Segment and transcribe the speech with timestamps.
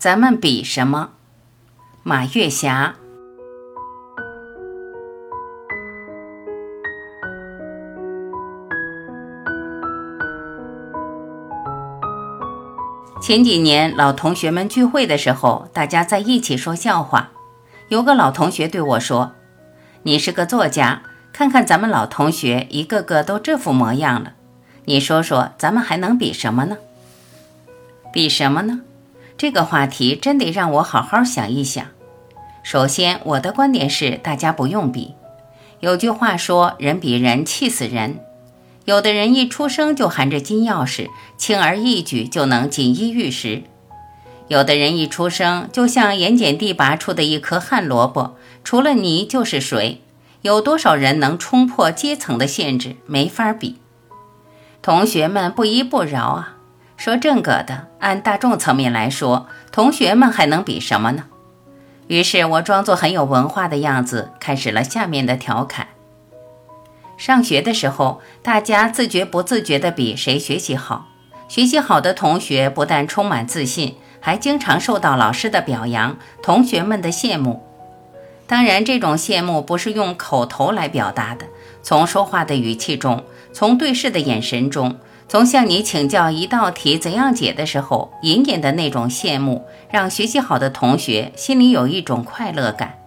[0.00, 1.10] 咱们比什么？
[2.02, 2.94] 马月霞。
[13.20, 17.32] 前几年老同学们聚会的时候，大家在一起说笑话。
[17.88, 19.32] 有个老同学对我说
[20.04, 24.32] ：“你是个作家，看看咱们老同学一个个都这副模样了，
[24.86, 26.78] 你说说咱们还能比什么呢？
[28.10, 28.80] 比什么呢？
[29.40, 31.86] 这个话题真得让我好好想一想。
[32.62, 35.14] 首先，我的观点是，大家不用比。
[35.78, 38.18] 有句话说：人比人气死人。”
[38.84, 41.08] 有的人一出生就含着金钥匙，
[41.38, 43.62] 轻而易举就能锦衣玉食；
[44.48, 50.02] 有的人一出生就像盐碱地拔出的一颗旱萝卜，除了泥就是水。
[50.42, 52.96] 有多少人能冲破阶层的限制？
[53.06, 53.76] 没法比。
[54.82, 56.56] 同学们不依不饶啊！
[57.00, 61.24] 说正格的，按大众层面来说，同学们还能比什么呢？
[62.08, 65.86] 于是我装作很有文化的样子，开始了下面的调侃。
[67.16, 71.06] 上学的时候，大家自觉不自觉地比谁学习好。
[71.48, 77.62] 学习好的同学不但充满自信，还经常受到老师的表扬，同学们的羡慕。
[78.46, 81.46] 当然，这种羡慕不是用口头来表达的，
[81.82, 83.24] 从说话的语气中，
[83.54, 84.98] 从对视的眼神中，
[85.30, 92.98] 从向你请教一道题怎样解的时候，隐隐的那种羡慕，让学习好的同学心里有一种快乐感。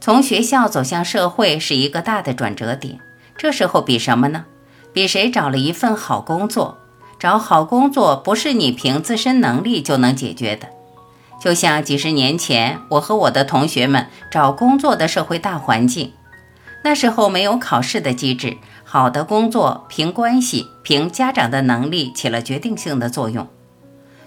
[0.00, 2.98] 从学校走向社会是一个大的转折点，
[3.36, 4.46] 这时候比什么呢？
[4.94, 6.78] 比谁找了一份好工作。
[7.18, 10.68] 找好工作不是你凭自身能力就能解决的。
[11.38, 16.14] 就像几十年前我和我的同学们找工作的社会大环境，
[16.82, 23.46] 那时候没有考试的机制，好的工作凭关系、凭家长的能力起了决定性的作用。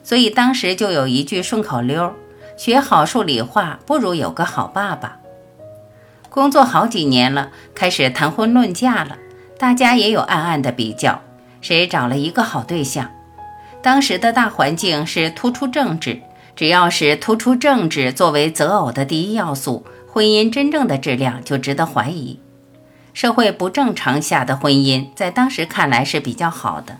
[0.03, 2.13] 所以当时就有一句顺口溜：
[2.57, 5.17] 学好数理化不如有个好爸爸。
[6.29, 9.17] 工作好几年了，开始谈婚论嫁了，
[9.57, 11.21] 大家也有暗暗的比较，
[11.61, 13.11] 谁找了一个好对象。
[13.81, 16.21] 当时的大环境是突出政治，
[16.55, 22.37] 只要是突出政治作为择偶的第一要素，婚姻真正的质量就值得怀疑。
[23.13, 26.97] 社会不正常下的婚姻，在当时看来是比较好的。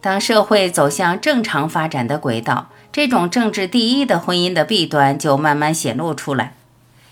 [0.00, 6.54] 当社会走向正常发展的轨道，这种政治第一的婚姻的弊端就慢慢显露出来。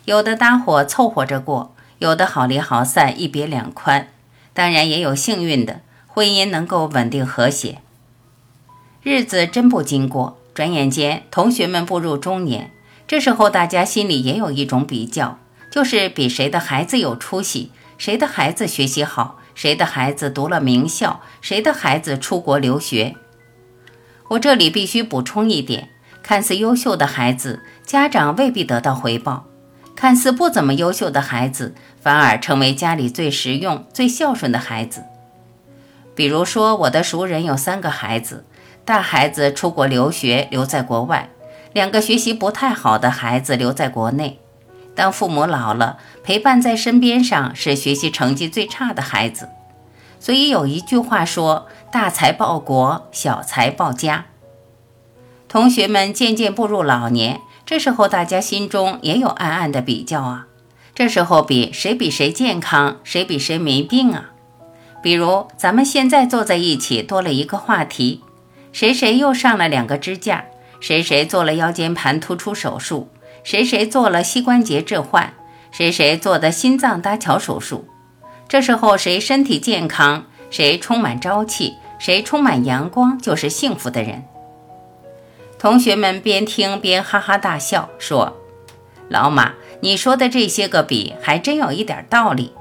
[0.04, 4.08] 有的搭伙凑合着过，有的好离好散，一别两宽。
[4.52, 7.78] 当然也有幸运的，婚姻能够稳定和谐。
[9.04, 12.72] 日子真不经过，转眼间同学们步入中年，
[13.10, 23.16] 这时候大家心里也有一种比较，就是比谁的孩子有出息，谁的孩子学习好，谁的孩子读了名校，谁的孩子出国留学。
[24.28, 25.88] 我这里必须补充一点：
[26.22, 29.46] 看似优秀的孩子，家长未必得到回报。
[29.96, 35.02] 看似不怎么优秀的孩子，反而成为家里最实用、最孝顺的孩子。
[36.14, 38.44] 比如说，我的熟人有三个孩子，
[38.84, 41.28] 大孩子出国留学，留在国外；
[41.72, 44.38] 两个学习不太好的孩子留在国内。
[44.94, 49.48] 当父母老了，陪伴在身边上是学习成绩最差的孩子。
[50.18, 54.26] 所以有一句话说：“大财报国，小财报家。”
[55.48, 57.40] 同学们渐渐步入老年。
[57.64, 60.48] 这时候大家心中也有暗暗的比较啊，
[60.92, 64.32] 这时候比谁比谁健康，谁比谁没病啊。
[65.00, 68.24] 比如咱们现在坐在一起，多了一个话题：
[68.72, 70.46] 谁谁又上了两个支架，
[70.80, 73.08] 谁谁做了腰间盘突出手术，
[73.44, 75.34] 谁谁做了膝关节置换，
[75.70, 77.86] 谁谁做的心脏搭桥手术。
[78.48, 84.24] 这时候谁身体健康，谁充满朝气，谁充满阳光，就是幸福的人。
[85.58, 88.36] 同学们边听边哈哈大笑，说
[89.08, 92.54] ：“老马，你说的这些个比还真有一点道理。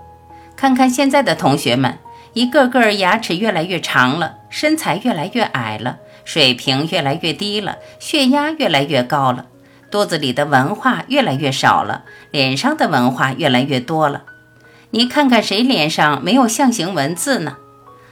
[0.58, 1.98] 看看现在的同学们，
[2.34, 5.98] 一个个牙齿越来越长了，身材越来越矮了，
[6.32, 9.48] 水平越来越低了，血压越来越高了，
[9.90, 14.22] 肚子里的文化越来越少了，脸上的文化越来越多了。
[14.92, 17.58] 你看看谁脸上没有象形文字呢？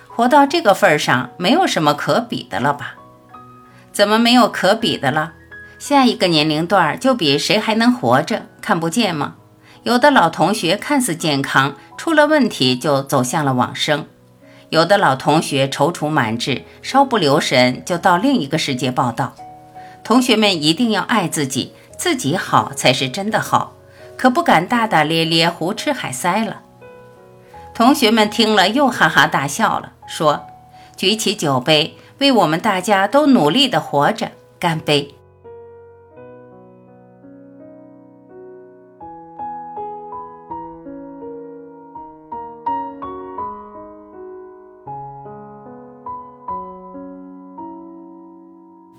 [0.07, 2.95] 活到这个份儿上，没有什么可比的了吧？”
[3.93, 5.33] 怎么没有可比的了？
[5.77, 9.35] 下一个年龄段就比谁还能活着，看不见吗？
[9.83, 14.07] 有的老同学看似健康，出了问题就走向了往生；
[14.69, 19.33] 有的老同学踌躇满志，稍不留神就到另一个世界报道。
[20.03, 23.73] 同学们一定要爱自己，自己好才是真的好，
[24.17, 26.61] 可不敢大大咧咧胡吃海塞了。
[27.73, 30.45] 同学们听了又哈哈大笑了，说
[30.97, 35.13] ：“举起酒杯。”为我们大家都努力的活着，干杯！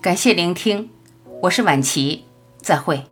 [0.08, 0.88] 感谢聆听，
[1.42, 2.24] 我是晚琪，
[2.62, 3.04] 再会。